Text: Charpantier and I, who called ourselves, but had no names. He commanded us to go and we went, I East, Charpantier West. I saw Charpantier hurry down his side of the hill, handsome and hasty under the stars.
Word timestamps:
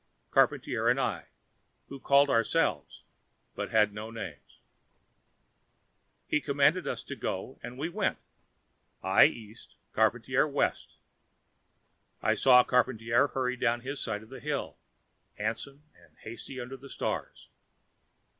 Charpantier 0.33 0.87
and 0.89 0.99
I, 0.99 1.27
who 1.89 1.99
called 1.99 2.27
ourselves, 2.31 3.03
but 3.53 3.69
had 3.69 3.93
no 3.93 4.09
names. 4.09 4.57
He 6.25 6.41
commanded 6.41 6.87
us 6.87 7.03
to 7.03 7.15
go 7.15 7.59
and 7.61 7.77
we 7.77 7.87
went, 7.87 8.17
I 9.03 9.25
East, 9.25 9.75
Charpantier 9.93 10.47
West. 10.51 10.95
I 12.19 12.33
saw 12.33 12.63
Charpantier 12.63 13.27
hurry 13.33 13.55
down 13.57 13.81
his 13.81 13.99
side 14.03 14.23
of 14.23 14.29
the 14.29 14.39
hill, 14.39 14.79
handsome 15.35 15.83
and 15.93 16.17
hasty 16.23 16.59
under 16.59 16.77
the 16.77 16.89
stars. 16.89 17.49